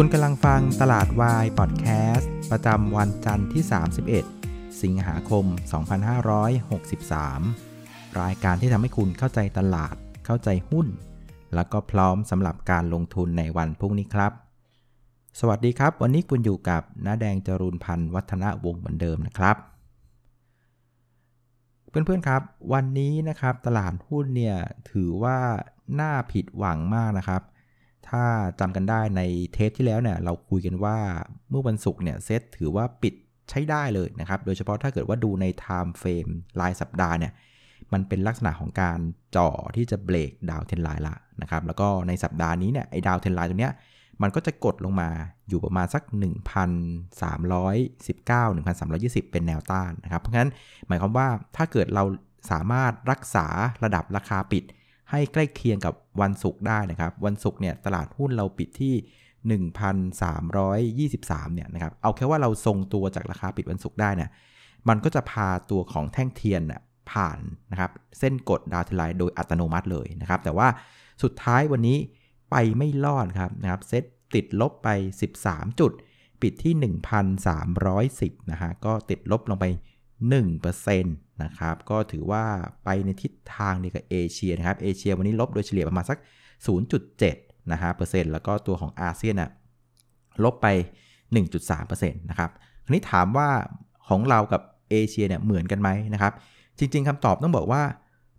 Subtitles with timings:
[0.00, 3.62] คุณกำลังฟังตลาดวายพอดแคสต์ประจำวันจันทร์ที่
[4.22, 5.44] 31 สิงหาคม
[7.42, 10.86] 2563 รายการที่ทำให้คุณเข้าใจตลาด เข้าใจหุ้น
[11.54, 14.32] แล้วก็พร้อมสำหรับการลงทุนในวันพรุ่งนี้ครับ
[15.40, 19.56] สวัสดีครับ วันนี้คุณอยู่กับน้าแดงจรูนพันธ์วัฒนวงศ์เหมือนเดิมนะครับ
[21.88, 24.56] เพื่อนๆครับ วันนี้นะครับตลาดหุ้นเนี่ย
[24.90, 25.38] ถือว่า
[26.00, 27.42] น่าผิดหวังมากนะครับ
[28.08, 28.24] ถ้า
[28.60, 30.96] จำกันได้ในเทปที่แล้วเนี่ยเราคุยกันว่า
[31.50, 33.14] เมื่อวันศุกร์เนี่ยเซตถือว่าปิด
[33.50, 37.32] ใช้ได้เลยนะครับ โดยเฉพาะถ้าเกิดว่าดูใน Time Frame รายสัปดาห์เนี่ย
[37.92, 38.98] มันเป็นลักษณะของการ
[39.36, 43.72] จ่อที่จะเบรกดาวเทนไลน์ละนะครับ แล้วก็ในสัปดาห์นี้เนี่ยไอ้ดาวเทนไลน์ตัวเนี้ย
[44.22, 45.08] มันก็จะกดลงมา
[45.48, 46.26] อยู่ประมาณสัก 1,319
[49.22, 50.50] 1,320 เป็นแนวต้านนะครับ เพราะฉะนั้น
[50.86, 52.04] หมายความว่าถ้าเกิดเรา
[52.50, 53.46] สามารถรักษา
[53.84, 54.64] ระดับราคาปิด
[55.10, 58.94] ให้ใกล้เคียงกับวันศุกร์ได้นะครับ วันศุกร์เนี่ยตลาดหุ้นเราปิดที่
[60.98, 64.30] 1,323 เนี่ยนะครับ เอาแค่ว่าเราทรงตัวจากราคาปิดวันศุกร์ได้เนี่ย
[64.88, 66.62] มันก็จะพาตัวของแท่งเทียน
[67.10, 67.38] ผ่าน
[67.70, 70.68] นะครับ เส้นกดดาวเทนไลน์โดยอัตโนมัติเลยนะครับ แต่ว่า
[71.22, 71.98] สุดท้ายวันนี้
[72.50, 74.88] ไปไม่รอดครับนะครับ เซตติดลบไป
[75.34, 75.92] 13 จุด
[76.42, 76.74] ปิดที่
[78.38, 79.66] 1,310 นะฮะ ก็ติดลบลงไป
[80.28, 81.06] 1%น
[81.42, 82.44] นะครับ ก็ถือว่า
[82.84, 86.18] ไปในทิศทางเดียวกับเอเชียนะครับ เอเชียวันนี้ลบโดยเฉลี่ยประมาณสัก
[86.94, 89.50] 0.7นะฮะเปอร์เซ็นต์แล้วก็ตัวของอาเซียนอะ
[90.44, 90.66] ลบไป
[91.42, 92.50] 1.3%นะครับ
[92.84, 93.48] ทีนี้ถามว่า
[94.08, 96.32] ของเรากับเอเชียเนี่ยเหมือนกันไหมนะครับ
[96.78, 97.82] จริง ๆคำตอบต้องบอกว่า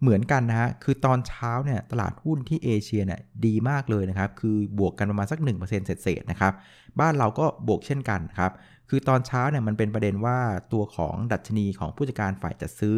[0.01, 6.53] เหมือนกันนะฮะ คือตอนเช้าเนี่ยตลาดหุ้นที่เอเชียเนี่ยดีมากเลยนะครับ คือบวกกันประมาณสัก 1%เศษๆนะครับ
[6.99, 8.51] บ้านเราก็บวกเช่นกันครับ
[8.89, 10.37] คือตอนเช้าเนี่ยมันเป็นประเด็นว่า
[10.73, 12.97] ตัวของดัชนีของผู้จัดการฝ่ายจัดซื้อ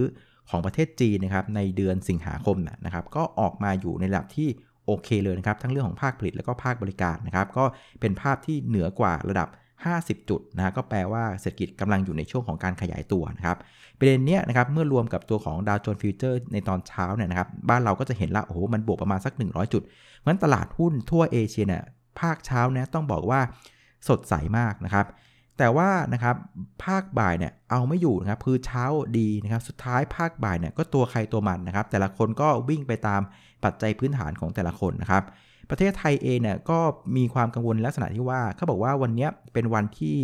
[0.49, 4.49] ของประเทศจีนนะครับในเดือนสิงหาคมนะครับ ก็ออกมาอยู่ในระดับที่
[4.85, 7.63] โอเคเลยนะครับ ทั้งเรื่องของภาคผลิตแล้วก็ภาคบริการนะครับ ก็
[8.01, 9.49] เป็นภาพที่เหนือกว่าระดับ
[9.85, 13.57] 50 จุดนะก็แปลว่าเศรษฐกิจกำลังอยู่ในช่วงของการขยายตัวนะครับ
[13.97, 21.83] ประเด็นเนี้ยนะครับเมื่อรวมกับตัวของดาวโจนส์ฟิวเจอร์ในตอนเช้าเนี่ยนะครับบ้านเราก็จะเห็นละโอ้โหมันบวกประมาณสัก 100 จุดเพราะฉะนั้นตลาดหุ้นทั่วเอเชียเนี่ย
[22.19, 23.39] ภาคเช้าเนี่ยต้องบอกว่า
[24.07, 25.05] สดใสมากนะครับ
[25.57, 26.35] แต่ว่านะครับ
[26.85, 28.83] ภาคบ่ายเนี่ยเอาไม่อยู่นะครับคือเช้า
[29.17, 33.21] ดีนะครับสุดท้ายภาคบ่ายเนี่ยก็ตัวใครตัวมันนะครับ แต่ละคนก็วิ่งไปตาม
[33.63, 35.23] ปัจจัยพื้นฐานของแต่ละคนนะครับ
[35.69, 36.79] ประเทศไทยเองเนี่ยก็
[37.17, 40.17] มีความกังวลลักษณะที่ว่าเขาบอกว่าวันนี้เป็นวันที่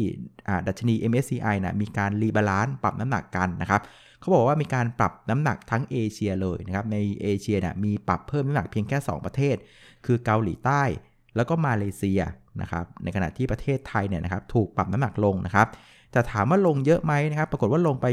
[0.68, 3.82] ดัชนี MSCI นะมีการ rebalance ปรับน้ำหนักกันนะครับ
[4.20, 9.56] เขาบอกว่ามีการปรับน้ำหนักทั้งเอเชียเลยนะครับ ในเอเชียเนี่ยมีปรับเพิ่มน้ำหนักเพียงแค่ 2 ประเทศ
[10.06, 10.84] คือเกาหลีใต้
[11.36, 12.22] แล้วก็มาเลเซีย
[12.62, 15.68] นะครับในขณะที่ประเทศไทยเนี่ยนะครับถูกปรับน้ำหนักลงนะครับ
[16.12, 18.08] แต่ถามว่าลงเยอะไหมนะครับปรากฏว่าลงไป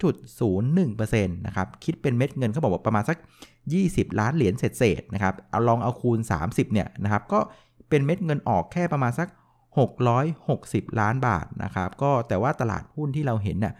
[0.00, 3.18] 0.01%นะครับคิดเป็นเม็ดเงินเขาบอกว่าประมาณสัก
[3.68, 7.40] 20 ล้านเหรียญเศษๆนะครับเอาลองเอาคูณ 30เนี่ยนะครับก็
[7.88, 9.28] เป็นเม็ดเงินออกแค่ประมาณสัก
[10.08, 13.74] 660 ล้านบาทนะครับก็แต่ว่าตลาดหุ้นที่เราเห็นน่ะ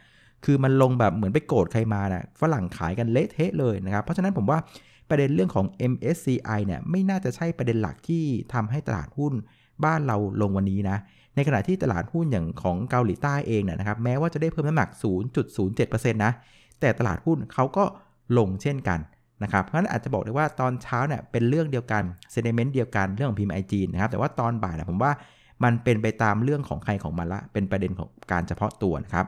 [0.45, 4.59] คือมันลงแบบเหมือนไปโกรธใครมานะ่ะฝรั่งขายกันเละเทะเลยนะครับ เพราะฉะนั้นผมว่า
[5.09, 8.25] ประเด็นเรื่องของ MSCI เนี่ยไม่น่าจะใช่ประเด็นหลักที่
[8.55, 9.33] ทำให้ตลาดหุ้น
[9.85, 10.97] บ้านเราลงวันนี้นะ
[11.35, 14.89] ในขณะที่ตลาดหุ้นอย่างของเกาหลีใต้เองนะครับ แม้ว่าจะได้เพิ่มน้ำหนัก
[15.51, 16.33] 0.07%นะ
[16.81, 17.85] แต่ตลาดหุ้นเขาก็
[18.39, 18.99] ลงเช่นกัน
[19.43, 22.03] นะครับ เพราะฉะนั้นอาจจะบอกได้ว่าตอนเช้าเนี่ยเป็นเรื่องเดียวกัน
[22.33, 25.13] เซนเมนต์เดียวกันเรื่องของพิมพ์ไอจีนะครับ แต่ว่าตอนบ่ายนะผมว่า
[25.65, 29.27] มันเป็นไปตามเรื่องของใครของมันละ เป็นประเด็นของการเฉพาะตัวนะครับ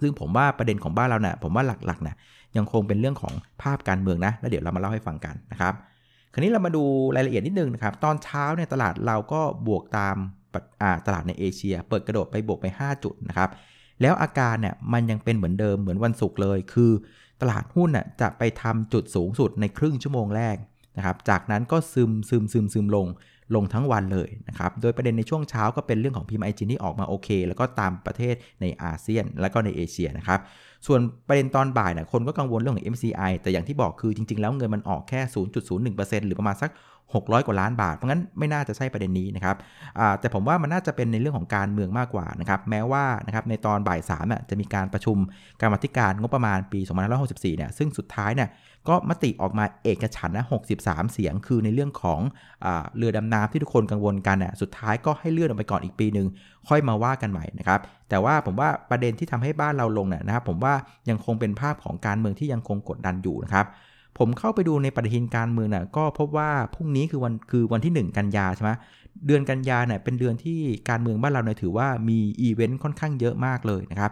[0.00, 2.14] ซึ่งผมว่าประเด็นของบ้านเราเนะ่ยผมว่าหลักๆนะ
[2.56, 5.74] ยังคงเป็นเรื่องของภาพการเมืองนะ แล้วเดี๋ยวเรามาเล่าให้ฟังกันนะครับ
[6.34, 6.84] คราวนี้เรามาดู
[7.16, 10.16] รายละเอียดนิดนึงนะครับ ตอนเช้าเนี่ยตลาดเราก็บวกตาม
[11.06, 13.50] ตลาดในเอเชีย เปิดกระโดดไปบวกไป 5 จุดนะครับ
[14.00, 16.92] แล้วอาการเนี่ยมันยังเป็นเหมือนเดิมเหมือนวันศุกร์เลย คือ
[17.40, 20.56] ตลาดหุ้นน่ะจะไปทำจุดสูงสุดในครึ่งชั่วโมงแรก
[20.96, 23.06] นะครับ จากนั้นก็ซึมซึมซึมซึมลง
[23.54, 30.40] ลงทั้งวันเลยนะครับ โดยประเด็นในช่วงเช้าก็เป็นเรื่องของพิมพ์ไอจีที่ออกมาโอเค แล้วก็ตามประเทศในอาเซียน แล้วก็ในเอเชียนะครับ
[30.86, 35.20] ส่วนประเด็นตอนบ่ายนะคนก็กังวลเรื่องของ MCI แต่อย่างที่บอกคือจริง ๆ แล้วเงินมันออกแค่
[35.74, 36.70] 0.01%หรือประมาณสัก
[37.12, 39.56] 600 กว่าล้านบาท เพราะงั้นไม่น่าจะใช่ประเด็นนี้นะครับ
[40.20, 45.16] แต่ผมว่ามันน่าจะเป็นในเรื่องของการเมืองมากกว่านะครับแม้ว่านะครับในตอนบ่าย3น่ะจะมีการประชุม
[45.60, 46.80] การมธิการงบประมาณปี
[47.18, 48.48] 2564เนี่ยซึ่งสุดท้ายเนี่ย
[48.88, 50.46] ก็มติออกมาเอกฉันนะ
[50.78, 52.20] 63 เสียง คือในเรื่องของ
[52.64, 52.66] อ
[52.96, 56.26] เรือดำน้ำที่ทุกคนกังวลกันน่ะสุดท้ายก็ให้เลื่อนออกไปก่อนอีกปีหนึ่ง
[56.68, 60.74] ค่อยมาว่ากันใหม่นะครับแต่ว่าผมว่าประเด็นที่ทำให้บ้านเราลงเนี่ยนะครับผมว่า
[61.10, 63.66] ยังคงเป็นภาพของการเมืองที่ยังคงกดดันอยู่นะครับ
[64.18, 68.70] ผมเข้าไปดูในปฏิทินการเมืองน่ะก็พบว่าพรุ่งนี้คือวันคือวันที่ 1 กันยาใช่ไหม
[69.26, 70.58] เดือนกันยาเนี่ยเป็นเดือนที่
[70.88, 74.10] การเมืองบ้านเราเนี่ยถือว่ามีอีเวนต์ค่อนข้างเยอะมากเลยนะครับ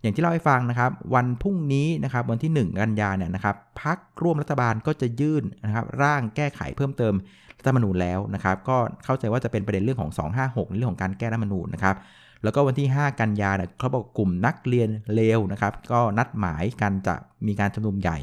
[0.00, 7.14] อย่างที่เล่าให้ฟังนะครับ วันพรุ่งนี้นะครับวันที่ 1 กันยาเนี่ยนะครับพักร่วมรัฐบาลก็จะยื่นนะครับร่างแก้ไขเพิ่มเติม
[7.58, 10.12] รัฐธรรมนูญแล้วนะครับ ก็เข้าใจว่าจะเป็นประเด็นเรื่องของ
[10.42, 11.96] 256ในเรื่องของการแก้รัฐธรรมนูญนะครับ
[12.44, 17.14] แล้วก็วันที่ 5 กันยาเนี่ยเขาบอกกลุ่มนักเรียนเลวนะครับ ก็นัดหมายกันจะ
[17.46, 18.18] มีการชุมนุมใหญ่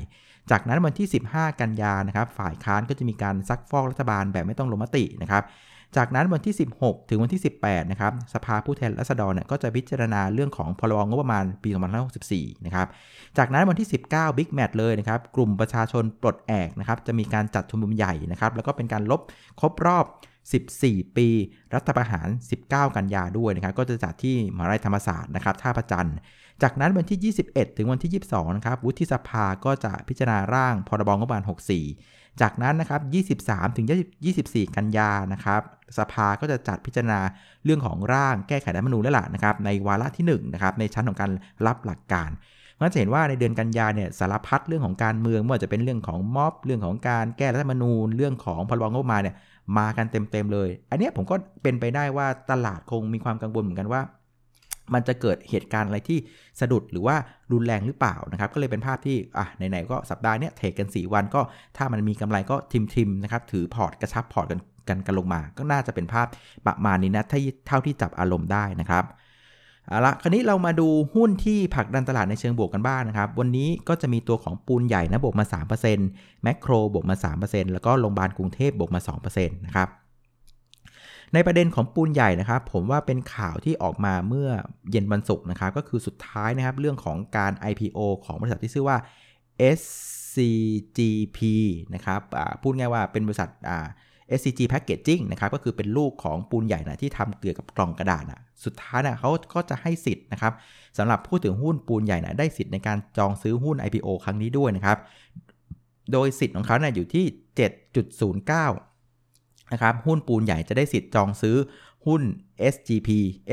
[0.51, 5.43] จากนั้นวันที่ 15 กันยานะครับ ฝ่ายค้านก็จะมีการซักฟอกรัฐบาลแบบไม่ต้องลงมตินะครับ
[5.97, 11.69] จากนั้นวันที่ 16 ถึงวันที่ 18 นะครับ สภาผู้แทนราษฎรเนี่ยก็จะพิจารณาเรื่องของพรบงบประมาณปี
[12.17, 12.87] 2564 นะครับ
[13.37, 19.21] จากนั้นวันที่ 19 บิ๊กแมตเลยนะครับ กลุ่มประชาชนปลดแอกนะครับ จะมีการจัดชุมนุมใหญ่นะครับ แล้วก็เป็นการลบ
[19.59, 20.05] ครบรอบ
[20.73, 21.27] 14 ปี
[21.73, 22.27] รัฐประหาร
[22.63, 26.15] 19 กันยาด้วยนะครับ ก็จะจัดที่มหาวิทยาลัยธรรมศาสตร์นะครับท่าประจันทร์
[26.63, 31.43] จากนั้นวันที่ 21 ถึงวันที่ 22 นะครับ วุฒิสภาก็จะพิจารณาร่างพรบงบประมาณ
[31.89, 33.01] 64 จากนั้นนะครับ
[33.43, 33.87] 23 ถึง
[34.29, 35.61] 24 กันยานะครับ
[35.97, 37.19] สภาก็จะจัดพิจารณา
[37.65, 41.31] เรื่องของร่างแก้ไขรัฐธรรมนูญแล้วล่ะนะครับ ในวาระที่1นะครับ ในชั้นของการ
[41.65, 42.29] รับหลักการ
[42.77, 49.35] มันจะเห็นว่าในเดือนกันยาเนี่ยสารพัดเรื่องของการเมืองไม่ว่าจะเป็นเรื่องของม็อบ เรื่องของการแก้รัฐธรรมนูญ เรื่องของพรบงบประมาณเนี่ย
[49.77, 54.01] มากันเต็มๆเลย อันนี้ผมก็เป็นไปได้ว่าตลาดคงมีความกังวลเหมือนกันว่า
[54.93, 56.19] มันจะเกิดเหตุการณ์อะไรที่
[56.59, 57.15] สะดุดหรือว่า
[57.51, 61.41] รุนแรงหรือเปล่านะครับ ก็เลยเป็นภาพที่อะไหนๆก็สัปดาห์นี้เทรดกัน 4 วันก็
[61.77, 64.59] ถ้ามันมีกำไรก็ trim trim ๆนะครับถือพอร์ตกระชับพอร์ตกัน
[64.89, 66.27] กันกันลงมา ก็น่าจะเป็นภาพ
[66.65, 69.03] ประมาณนี้นะที่เท่าที่จับอารมณ์ได้นะครับ
[69.87, 75.45] เอาละคราวนี้เรามาดูหุ้นที่ผลักดันตลาดในเชิงบวกกันบ้างนะครับ วันนี้ก็จะมีตัวของปูนใหญ่นะบวกมา
[75.93, 79.89] 3%แมคโครบวกมา 3%แล้วก็โรงพยาบาลกรุงเทพบวกมา 2%นะครับ
[81.33, 84.49] ในประเด็นของปูนใหญ่นะครับผมว่าเป็นข่าวที่ออกมาเมื่อ
[84.91, 88.97] เย็นวันศุกร์นะครับก็คือสุดท้ายนะครับเรื่องของการ IPO ของบริษัทที่ชื่อว่า
[89.79, 91.39] SCGP
[91.95, 92.21] นะครับ
[92.61, 93.49] พูดง่ายว่าเป็นบริษัท
[94.37, 100.53] SCG Packaging นะครับก็คือเป็นลูกของปูนใหญ่นะที่ทำเกี่ยวกับกล่องกระดาษนะสุดท้ายนะเขาก็จะให้สิทธิ์นะครับ
[100.97, 104.97] สำหรับผู้ถือหุ้นปูนใหญ่นะได้สิทธิ์ในการจองซื้อหุ้น IPO ครั้งนี้ด้วยนะครับ
[106.11, 107.25] โดยสิทธิ์ของเขาเนะี่ยอยู่ที่
[108.69, 111.55] 7.09นะครับหุ้นปูนใหญ่จะได้สิทธิ์จองซื้อ
[112.05, 112.21] หุ้น
[112.73, 113.09] SGP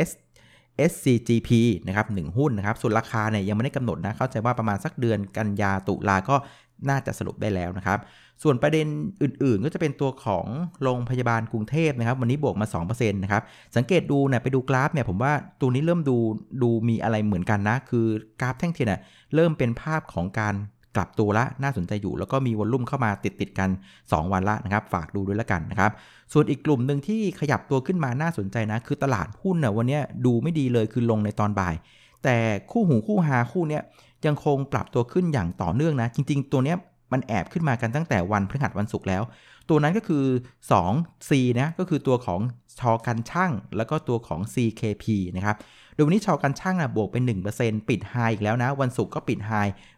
[0.09, 0.11] S
[0.91, 1.51] SCGP
[1.87, 6.37] นะครับ1หุ้นนะครับส่วนราคาเนี่ยยังไม่ได้กำหนดนะเข้าใจว่าประมาณสักเดือนกันยาตุลาก็
[6.89, 7.99] น่าจะสรุปได้แล้วนะครับ
[8.43, 8.87] ส่วนประเด็น
[9.23, 10.47] อื่นๆ ก็จะเป็นตัวของ
[10.83, 13.43] โรงพยาบาลกรุงเทพนะครับ วันนี้บวกมา 2%นะครับ
[13.77, 16.17] สังเกตดูเนี่ยไปดูกราฟเนี่ยผมว่าตัวนี้เริ่มดู
[16.63, 18.07] ดูมีอะไรเหมือนกันนะ คือ
[18.41, 19.01] กราฟแท่งเทียนเน่ย
[19.35, 20.55] เริ่มเป็นภาพของการ
[20.97, 23.71] กลับตัวละน่าสนใจอยู่ แล้วก็มีวอลลุ่มเข้ามาติดติดกัน
[24.01, 25.91] 2 วันละนะครับ ฝากดูด้วยละกันนะครับ
[26.33, 31.75] ส่วนอีกกลุ่มหนึ่งที่ขยับตัวขึ้นมาน่าสนใจนะ คือตลาดหุ้นเนี่ยวันนี้ดูไม่ดีเลยคือลงในตอนบ่าย
[32.25, 32.37] แต่
[32.71, 33.83] คู่หูคู่หาคู่เนี้ย
[34.27, 36.77] ยังคงปรับตัวขึ้นอย่างต่อเนื่องนะ จริง ๆ ตัวเนี้ย
[37.13, 39.23] มันแอบขึ้นมากันตั้งแต่วันพฤหัสวันศุกร์แล้ว
[39.69, 40.25] ตัวนั้นก็คือ
[40.71, 41.31] 2C
[41.61, 42.41] นะก็คือตัวของ
[42.81, 45.05] ชอกันช่าง แล้วก็ตัวของ CKP
[45.37, 45.57] นะครับ
[45.95, 47.23] โดยวันนี้ชอกันช่างนะบวกเป็น
[47.57, 49.53] 1%ปิดไฮอีกแล้วนะ วันศุกร์ก็ปิดไฮ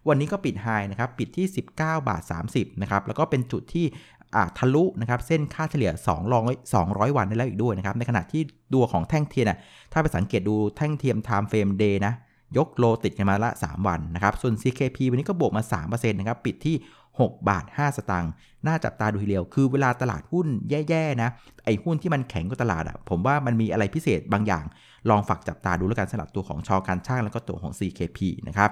[0.09, 1.47] วันนี้ก็ปิดไฮนะครับปิดที่
[1.79, 2.23] 19 บาท
[2.53, 3.87] 30นะครับแล้วก็เป็นจุดที่
[4.59, 5.93] ทะลุนะครับเส้นค่าเฉลี่ย
[6.33, 8.43] 200 200 วันได้แล้วอีกด้วยนะครับในขณะที่
[8.75, 9.59] ตัวของแท่งเทียนนะ
[9.93, 12.15] ถ้าไปสังเกตดูแท่งเทียม time frame day นะ
[12.57, 16.77] ยกโลติดกันมาละ 3 วันนะครับ ส่วน CKP วันนี้ก็บวกมา3%นะครับ ปิดที่
[17.11, 18.33] 6 บาท 5 สตางค์
[18.67, 21.31] น่าจับตาดูทีเดียว คือเวลาตลาดหุ้นแย่ๆนะ
[21.65, 24.65] ไอ้หุ้นที่มันแข็งกว่าตลาดอะ่ะ ผมว่ามันมีอะไรพิเศษบางอย่าง
[25.11, 28.19] ลองฝากจับตาดูแล้วกันสำหรับตัวของชอการช่างแล้วก็ตัวของ CKP
[28.49, 28.71] นะครับ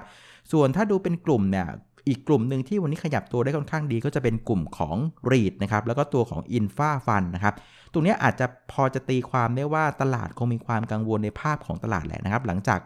[0.51, 1.67] ส่วนถ้าดูเป็นกลุ่มเนี่ย
[2.07, 4.95] อีกกลุ่มหนึ่งที่วันนี้ขยับตัวได้ค่อนข้างดีก็จะเป็นกลุ่มของ
[5.31, 7.53] REIT นะครับแล้วก็ตัวของ Infa Fund นะครับ
[7.93, 12.79] ตรงนี้อาจจะพอจะตีความได้ว่าตลาดคงมีความกังวลในภาพของตลาดแหละนะครับ หลังจาก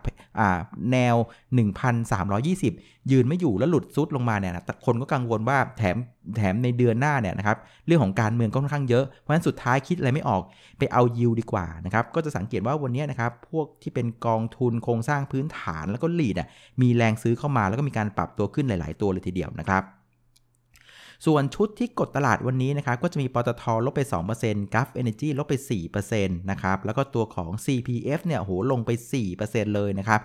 [0.91, 1.15] แนว
[1.93, 5.97] 1,320 ยืนไม่อยู่แล้วหลุดซุดลงมาเนี่ยนะแต่คนก็กังวลว่าแถม
[6.37, 7.57] แถมในเดือนหน้าเนี่ยนะครับ
[7.87, 10.41] เรื่องของการเมืองก็ค่อนข้างเยอะ เพราะฉะนั้นสุดท้ายคิดอะไรไม่ออก
[10.77, 16.47] ไปเอายิวดีกว่านะครับก็จะสังเกตว่าวันนี้นะครับพวกที่เป็นกองทุนโครงสร้างพื้นฐานแล้วก็หลีดอะ
[16.81, 19.83] มีแรงซื้อเข้ามาแล้วก็มีการปรับตัวขึ้นหลาย ๆ ตัวเลยทีเดียวนะครับ
[21.25, 24.01] ส่วนชุดที่กดตลาดวันนี้นะครับก็จะมีปตทลบไป
[24.37, 25.53] 2% g u f Energy ลบไป
[25.97, 28.91] 4%นะครับแล้วก็ตัวของ CPF เนี่ยโหลงไป
[29.31, 30.21] 4%เลยนะครับ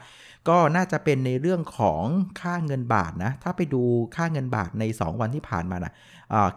[0.48, 2.02] ก็น่าจะเป็นในเรื่องของ
[2.40, 3.82] ค่าเงินบาทนะ ถ้าไปดู
[4.16, 5.92] ค่าเงินบาทใน 2 วันที่ผ่านมานะ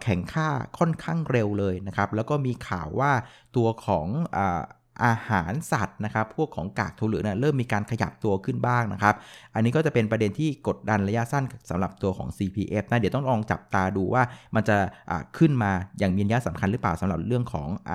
[0.02, 3.12] แข่งค่าค่อนข้างเร็วเลยนะครับ แล้วก็มีข่าวว่า
[3.56, 4.06] ตัวของ
[4.36, 4.38] อ
[5.04, 9.14] อาหารสัตว์นะครับ พวกของกากถั่วเหลืองนะเริ่มมีการขยับตัวขึ้นบ้างนะครับ
[9.54, 14.22] อันนี้ก็จะเป็นประเด็นที่กดดันระยะสั้นสำหรับตัวของ CPF นะ เดี๋ยวต้องลองจับตาดูว่า
[14.54, 14.76] มันจะ
[15.38, 17.92] ขึ้นมาอย่างมีนัยสำคัญหรือเปล่าสำหรับเรื่องของอ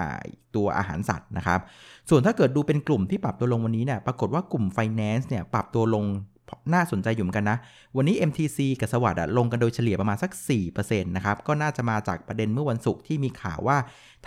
[0.56, 1.60] ตัวอาหารสัตว์นะครับ
[2.10, 6.06] ส่วนถ้าเกิดดูเป็นกลุ่มที่ปรับตัวลงวันนี้เนี่ย ปรากฏว่ากลุ่ม Finance เนี่ยปรับตัวลง
[6.74, 7.58] น่าสนใจอยู่เหมือนกันนะ
[7.98, 10.32] วันนี้ MTC กับสวัสด์ลงกันโดยเฉลี่ยประมาณสัก
[10.70, 13.77] 4%นะครับ ก็น่าจะมาจากประเด็นเมื่อวันศุกร์ที่มีข่าวว่า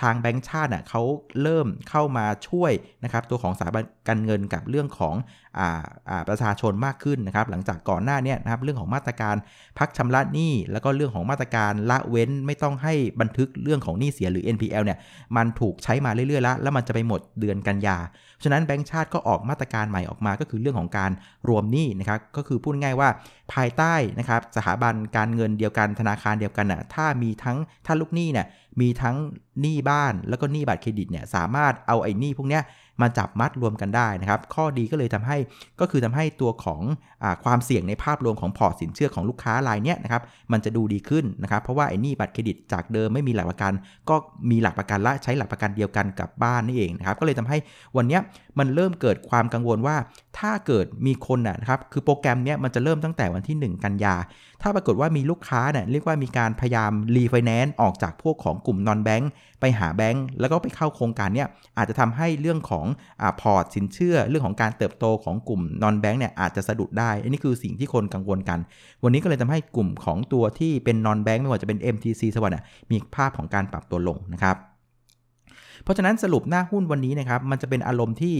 [0.00, 1.02] ทางแบงก์ชาติเขา
[1.42, 2.72] เริ่มเข้ามาช่วย
[3.04, 5.14] นะครับตัวของสถาบันการเงินกับเรื่องของ
[6.28, 9.36] ประชาชนมากขึ้นนะครับ หลังจากก่อนหน้านี้นะครับเรื่องของมาตรการ
[9.78, 14.98] พักชำระหนี้ แล้วก็เรื่องของมาตรการละเว้นไม่ต้องให้บันทึกเรื่องของหนี้เสียหรือ NPL เนี่ย
[15.36, 17.98] มันถูกใช้มาเรื่อยๆแล้วแล้วมันจะไปหมดเดือนกันยา
[18.44, 21.10] ฉะนั้นแบงก์ชาติก็ออกมาตรการใหม่ออกมาก็คือเรื่องของการ
[21.48, 23.08] รวมหนี้นะครับก็คือพูดง่ายว่า
[23.52, 28.46] ภายใต้นะครับสถาบันการเงินเดียวกันธนาคารเดียวกันน่ะถ้ามีทั้งถ้าลูกหนี้เนี่ย
[28.80, 29.16] มีทั้ง
[29.60, 32.62] หนี้บ้านแล้วก็หนี้บัตรเครดิตเนี่ยสามารถเอาไอ้หนี้พวกเนี้ย
[33.02, 35.36] มาจับมัดรวมกันได้นะครับ ข้อดีก็เลยทำให้
[35.80, 36.80] ก็คือทำให้ตัวของ
[37.22, 43.72] อความเสี่ยงในภาพรวมของพอร์ตสินเชื่อของลูกค้ารายเนี้ยนะครับมันจะดูดีขึ้นนะครับเพราะว่าไอ้นี่บัตรเครดิตจากเดิมไม่มีหลักประกัน
[44.08, 44.16] ก็
[44.50, 47.58] มีหลักประกันและใช้หลักประกันเดียวกันกับบ้านนี่เองนะครับก็เลยทำให้
[47.96, 48.18] วันนี้
[48.58, 49.96] มันเริ่มเกิดความกังวลว่า
[50.38, 54.14] ถ้าเกิดมีคนนะครับ คือโปรแกรมเนี้ยมันจะเริ่มตั้งแต่วันที่ 1 กันยา
[54.62, 62.86] ถ้าปรากฏว่ามีลูกค้าเนี่ยเรียกว่ามีการพยายามรีไฟแนนซ์ออกจากพวกของกลุ่ม non-bank ไปหาแบงค์แล้วก็ไปเข้าโครงการเนี้ยอาจจะทำให้เรื่องของ
[63.22, 68.58] อพอร์ตสินเชื่อ เรื่องของการเติบโตของกลุ่มนอนแบงค์เนี่ยอาจจะสะดุดได้ อันนี้คือสิ่งที่คนกังวลกัน
[69.04, 74.56] วันนี้ก็เลยทำให้กลุ่มของตัวที่เป็นนอนแบงค์ไม่ว่าจะเป็น MTC สวัสด์มีภาพของการปรับตัวลงนะครับ
[75.82, 78.36] เพราะฉะนั้นสรุปหน้าหุ้นวันนี้นะครับมันจะเป็นอารมณ์ที่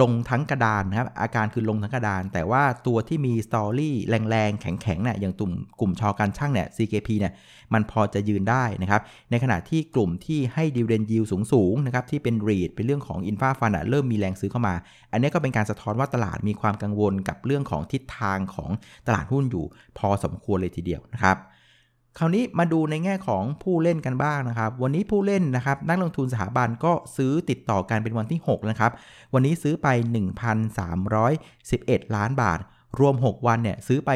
[0.00, 3.94] ลงทั้งกระดานนะครับ อาการคือลงทั้งกระดาน แต่ว่าตัวที่มีสตอรี่
[4.30, 7.32] แรงๆ แข็งๆเนี่ยอย่างตุ่มกลุ่มชอการช่างเนี่ย CKP เนี่ย
[7.74, 14.74] มันพอจะยืนได้นะครับ ในขณะที่กลุ่มที่ให้ดิวเดนยิวสูงๆนะครับที่เป็นรีดเป็นเรื่องของอินฟาฟันเริ่มมีแรงซื้อเข้ามา
[15.12, 18.70] อันนี้ก็เป็นการสะท้อนว่าตลาดมีความกังวลกับเรื่องของทิศทางของ
[19.06, 19.64] ตลาดหุ้นอยู่
[19.98, 21.36] พอสมควรเลยทีเดียวนะครับ
[22.18, 28.90] คราวนี้มาดูในแง่ของผู้เล่นกันบ้างนะครับ วันนี้ผู้เล่นนะครับนักลงทุนสถาบันก็ซื้อติดต่อกันเป็นวันที่6นะครับ
[29.34, 29.88] วันนี้ซื้อไป
[31.20, 32.58] 1,311 ล้านบาท
[33.00, 34.10] รวม 6 วันเนี่ยซื้อไป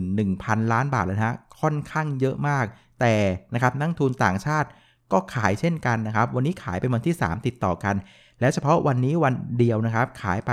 [0.00, 2.64] 11,000 ล้านบาทเลยนะฮะค่อนข้างเยอะมาก
[3.00, 3.14] แต่
[3.54, 4.68] นะครับนักทุนต่างชาติ
[5.12, 7.94] ก็ขายเช่นกันนะครับ วันนี้ขายเป็นวันที่ 3 ติดต่อกัน
[8.40, 10.50] และเฉพาะวันนี้วันเดียวนะครับ ขายไป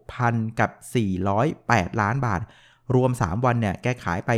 [0.00, 0.70] 6,000 กับ
[1.36, 2.40] 408 ล้านบาท
[2.94, 4.30] รวม 3 วันเนี่ยแกขายไป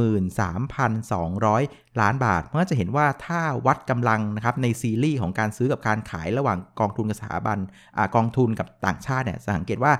[0.00, 7.58] 13,200 ล้านบาท เพราะจะเห็นว่าถ้าวัดกำลังนะครับในซีรีส์ของการซื้อกับการขายระหว่างกองทุนกับสถาบัน
[7.98, 9.92] อกองทุนกับต่างชาติเนี่ยสังเกตว่า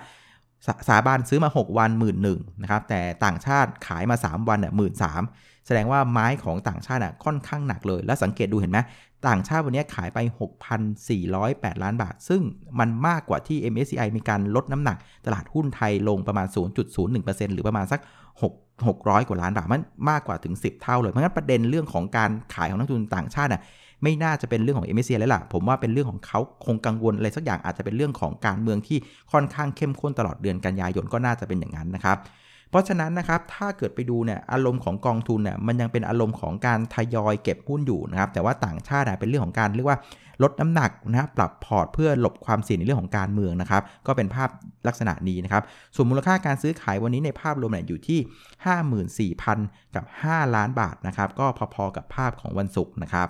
[0.66, 5.22] สถาบันซื้อมา 6 วันหมื่นหนึ่งนะครับแต่ต่างชาติขายมา 3 วันเนี่ยหมื่นสาม
[5.66, 8.78] แสดงว่าไม้ของต่างชาติอะค่อนข้างหนักเลย แล้วสังเกตดูเห็นไหม
[9.28, 10.18] ต่างชาติวันนี้ขายไป
[11.00, 12.42] 6,408 ล้านบาท ซึ่ง
[12.78, 14.96] มันมากกว่าที่ MSCI มีการลดน้ำหนัก
[15.26, 16.46] ตลาดหุ้นไทยลงประมาณ
[16.96, 18.00] 0.01%หรือประมาณสัก
[18.42, 23.62] 6 600 กว่าล้านบาทมันมากกว่าถึง 10 เท่าเลยเพราะงั้นประเด็นเรื่องของการขายของนักทุนต่างชาติน่ะ
[24.02, 28.99] ไม่น่าจะเป็นเรื่องของ MSCI แล้วล่ะ ผมว่าเป็นเรื่องของเขาคงกังวลอะไรสักอย่างอาจจะเป็นเรื่องของการเมืองที่
[29.33, 32.17] ค่อนข้างเข้มข้นตลอดเดือนกันยายนก็น่าจะเป็นอย่างนั้นนะครับ
[32.71, 39.99] เพราะฉะนั้นนะครับถ้าเกิดไปดูเนี่ยอารมณ์ของกองทุนเนี่ยมันยังเป็นอารมณ์ของการทยอยเก็บหุ้นอยู่นะครับแต่ว่าต่างชาติเป็นเรื่องของการเรียกว่า
[40.43, 44.49] ลดน้ำหนักนะครับปรับพอร์ตเพื่อหลบความเสี่ยงในเรื่องของการเมืองนะครับก็เป็นภาพ
[44.88, 45.62] ลักษณะนี้นะครับ
[45.95, 53.28] ส่วนมูลค่าการซื้อขายวันนี้ในภาพรวมเนี่ยอยู่ที่ 54,000 กับ 5 ล้านบาทนะครับก็พอๆกับภาพของวันศุกร์นะครับ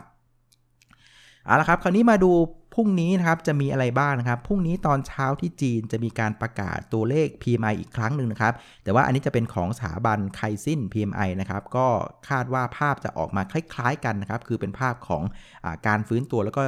[1.48, 2.32] เอาละครับ คราวนี้มาดู
[2.80, 8.52] พรุ่งนี้นะครับจะมีอะไรบ้างนะครับ พรุ่งนี้ตอนเช้าที่จีนจะมีการประกาศตัวเลข PMI อีกครั้งหนึ่งนะครับ
[8.84, 11.86] แต่ว่าอันนี้จะเป็นของสถาบันไคซิน PMI นะครับ ก็
[12.28, 15.22] คาดว่าภาพจะออกมาคล้าย ๆกันนะครับ คือเป็นภาพของ
[15.64, 16.62] อการฟื้นตัวแล้วก็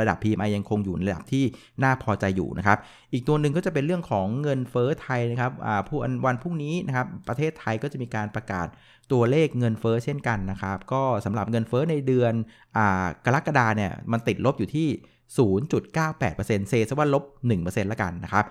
[0.00, 1.44] ระดับ PMI ยังคงอยู่ในระดับที่
[1.82, 2.78] น่าพอใจอยู่นะครับ
[3.12, 5.52] อีกตัวหนึ่งก็จะเป็นเรื่องของเงินเฟ้อไทยนะครับ
[5.88, 8.66] ผู้วันพรุ่งนี้นะครับ ประเทศไทยก็จะมีการประกาศ
[9.12, 12.32] ตัวเลขเงินเฟ้อเช่นกันนะครับ ก็สำหรับเงินเฟ้อในเดือน
[12.76, 12.78] อ
[13.24, 14.88] กรกฎาเนี่ยมันติดลบอยู่ที่
[15.38, 17.24] 0.98%เซซะว่าลบ
[17.58, 18.44] 1%ละกันนะครับ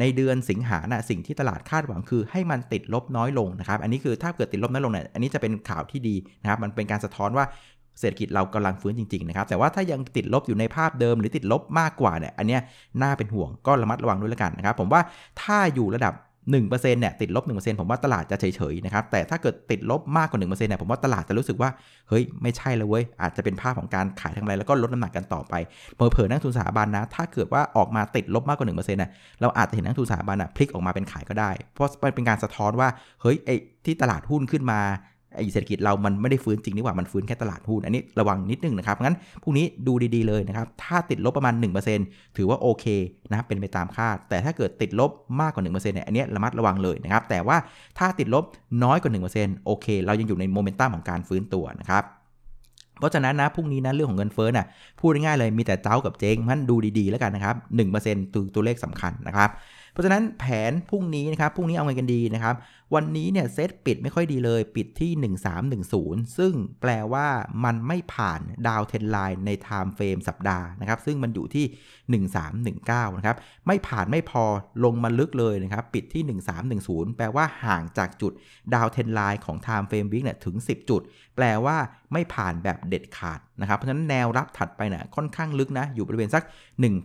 [0.00, 7.44] ในเดือนสิงหานะสิ่งที่ตลาดคาดหวังคือให้มันติดลบน้อยลงนะครับ อันนี้คือถ้าเกิดติดลบน้อยลงเนี่ยอันนี้จะเป็นข่าวที่ดีนะครับ มันเป็นการสะท้อนว่า
[8.00, 12.58] เศรษฐกิจเรากำลังฟื้นจริงๆนะครับแต่ว่าถ้ายังติดลบอยู่ในภาพเดิมหรือติดลบมากกว่าเนี่ยอันนี้
[13.02, 15.00] น่าเป็นห่วงก็ระมัดระวังด้วยละกันนะครับผมว่า
[15.42, 16.14] ถ้าอยู่ระดับ
[16.52, 21.70] 1%เนี่ยติดลบ 1%ผมว่าตลาดจะเฉยๆนะครับแต่ถ้าเกิดติดลบมากกว่า 1%เนี่ยผมว่าตลาดจะรู้สึกว่า
[22.08, 25.54] เฮ้ยไม่ใช่แล้วเว้ยอาจจะเป็นภาพของการขายทางไรแล้วก็ลดน้ำหนักกันต่อไป
[25.94, 29.10] เผลอๆนักทุนสถาบันนะ ถ้าเกิดว่าออกมาติดลบมากกว่า1%เนี่ย
[29.40, 32.88] เราอาจจะเห็นนักทุนสถาบันอะพลิกออกมาเป็นขายก็ได้ เพราะเป็นการสะท้อนว่า
[33.22, 34.80] เฮ้ยไอ้ที่ตลาดหุ้นขึ้นมา
[35.36, 41.54] ไอเศรษฐกิจเรามันไม่ได้ฟื้นจริงนี่หว่ามันฟื้นแค่ตลาดหุ้นอันนี้ระวังนิดนึงนะครับงั้นพรุ่งนี้ดูดีๆเลยนะครับถ้าติดลบประมาณ
[41.96, 42.84] 1%ถือว่าโอเค
[43.30, 45.10] นะครับเป็นไปตามคาด แต่ถ้าเกิดติดลบ
[45.40, 47.56] มากกว่า 1%เนี่ยอันนี้ระมัดระวังเลยนะครับแต่ว่า
[47.98, 48.44] ถ้าติดลบ
[48.84, 52.04] น้อยกว่า 1%โอเค เรายังอยู่ในโมเมนตัมของการฟื้นตัวนะครับ
[52.98, 54.66] เพราะฉะนั้นนะพรุ่งนี้นะเรื่องของเงินเฟ้อน่ะ
[55.00, 57.56] พูดง่ายๆเลยมีแต่เจ้ากับเจ๊งมันดูดีๆแล้วกันนะครับ
[57.94, 59.50] 1%ตัวตัวเลขสำคัญนะครับ
[59.92, 62.54] เพราะฉะนั้นแผนพรุ่งนี้นะครับพรุ่งนี้เอาไงกันดีนะครับ
[62.94, 65.12] วันนี้เนี่ยเซตปิดไม่ค่อยดีเลยปิดที่
[65.84, 67.26] 1310 ซึ่งแปลว่า
[67.64, 71.66] มันไม่ผ่าน downtrend line ใน time frame สัปดาห์นะครับ ซึ่งมันอยู่ที่
[72.72, 73.36] 1319 นะครับ
[73.66, 74.44] ไม่ผ่านไม่พอ
[74.84, 76.22] ลงมาลึกเลยนะครับ ปิดที่
[76.70, 78.32] 1310 แปลว่าห่างจากจุด
[78.74, 81.02] downtrend line ของ time frame week เนี่ยถึง 10 จุด
[81.36, 81.76] แปลว่า
[82.12, 86.42] ไม่ผ่านแบบเด็ดขาดนะครับ เพราะฉะนั้นแนวรับถัดไปเนี่ยค่อนข้างลึกนะ อยู่บริเวณสัก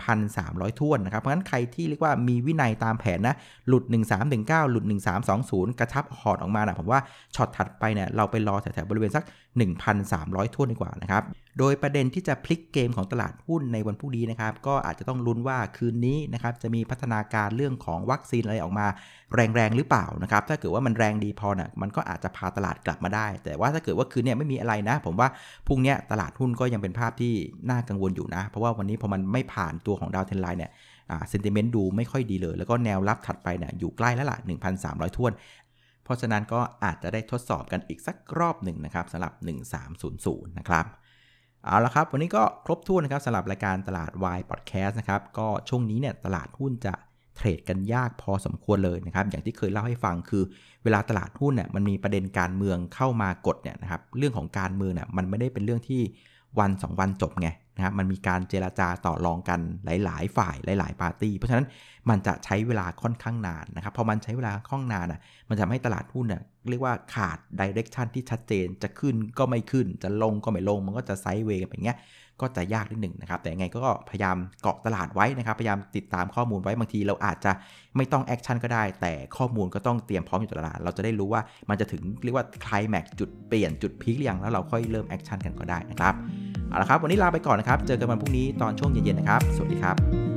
[0.10, 3.36] 1,300 ถ้วนนะครับ เพราะฉะนั้นใครที่เรียกว่ามีวินัยตามแผนนะ
[3.68, 3.84] หลุด
[4.28, 4.86] 1319 หลุด
[5.32, 7.00] 1320กระชับพอร์ตออกมานะผมว่า
[7.36, 9.24] ช็อตถัดไปเนี่ยเราไปรอแถวๆบริเวณสัก
[9.90, 11.24] 1,300ท่นดีกว่านะครับ
[11.60, 18.88] โดยประเด็นที่จะพลิกเกมของตลาดหุ้นในวันพรุ่งนี้นะครับก็อาจจะต้องลุ้นว่าคืนนี้นะครับจะมีพัฒนาการเรื่องของวัคซีนอะไรออกมา
[19.34, 25.28] แรงๆหรือเปล่านะครับถ้าเกิดว่ามันแรงดีพอนะ่ะมันก็อาจจะพาตลาดกลับมาได้ แต่ว่าถ้าเกิดว่าคืนนี้ไม่มีอะไรนะ ผมว่า
[25.68, 27.34] พรุ่งนี้ตลาดหุ้นก็ยังเป็นภาพที่
[27.70, 30.72] น่ากังวลอยู่นะ เพราะว่าวันนี้พอมันไม่ผ่านตัวของดาวเทนไลน์เนี่ย
[31.30, 34.38] เซนติเมนต์ดูไม่ค่อยดีเลย แล้วก็แนวรับถัดไปเนี่ยอยู่ใกล้แล้วล่ะ
[34.78, 35.32] 1,300ท้วน
[36.10, 39.34] เพราะฉะนั้นก็อาจจะได้ทดสอบกันอีกสักรอบหนึ่งนะครับสำหรับ
[39.96, 40.86] 1300 นะครับ
[41.66, 46.94] เอาละครับ วันนี้ก็ครบถ้วนนะครับสำหรับรายการตลาดวายพอดแคสต์นะครับ ก็ช่วงนี้เนี่ยตลาดหุ้นจะ
[47.36, 50.44] เทรดกันยากพอสมควรเลยนะครับ อย่างที่เคยเล่าให้ฟังคือ
[50.84, 56.02] เวลาตลาดหุ้นเนี่ยมันมีประเด็นการเมืองเข้ามากดเนี่ยนะครับ เรื่องของการเมืองเนี่ยมันไม่ได้เป็นเรื่องที่
[56.60, 57.50] วัน 2 วันจบไง
[57.80, 61.68] นะครับมันมีการเจราจาต่อรองกันหลาย ๆ ฝ่ายหลาย ๆ ปาร์ตี้ เพราะฉะนั้น
[62.10, 65.20] มันจะใช้เวลาค่อนข้างนานนะครับ พอมันใช้เวลาค่อนข้างนานอะ
[65.50, 72.00] มันจะให้ตลาดหุ้นเนี่ยเรียกว่าขาด direction ที่ชัดเจน จะขึ้นก็ไม่ขึ้น จะลงก็ไม่ลง มันก็จะ sideway แบบเงี้ย
[72.42, 77.52] ก็จะยากนิดหนึ่งนะครับ แต่ยังไงก็พยายามเกาะตลาดไว้นะครับ พยายามติดตามข้อมูลไว้ บางทีเราอาจจะ
[77.96, 86.16] ไม่ต้อง action ก็ได้ แต่ข้อมูลก็ต้องเตรียมพร้อมอยู่ตลาด เราจะได้รู้ว่ามันจะถึงเรียกว่าคลายแม็กจุดเปลี่ยนจุด peak หรือยัง แล้วเราค่อยเริ่ม action กันก็ได้นะครับ
[86.70, 90.29] เอาละครับ วันนี้ลาไปก่อนนะครับ เจอกันวันพรุ่งนี้ตอนช่วงเย็นๆนะครับ สวัสดีครับ